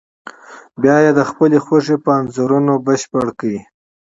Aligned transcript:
بیا 0.81 0.95
یې 1.05 1.11
د 1.15 1.21
خپلې 1.29 1.57
خوښې 1.65 1.97
په 2.03 2.11
انځورونو 2.19 2.73
بشپړ 2.85 3.27
کړئ. 3.39 3.59